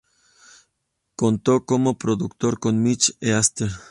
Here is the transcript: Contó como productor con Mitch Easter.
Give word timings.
Contó 1.15 1.63
como 1.67 1.99
productor 1.99 2.57
con 2.59 2.81
Mitch 2.81 3.15
Easter. 3.21 3.69